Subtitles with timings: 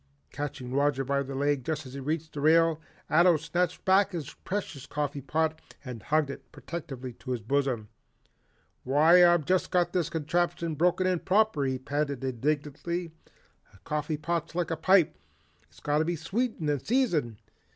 [0.31, 4.33] Catching Roger by the leg just as he reached the rail, Ato snatched back his
[4.33, 7.87] precious coffee pot and hugged it protectively to his bosom.
[8.83, 13.11] "Why I've just got this contraption broken in proper," he panted indignantly.
[13.75, 15.19] "A coffee pot's like a pipe,
[15.69, 17.37] it's got to be sweetened and seasoned.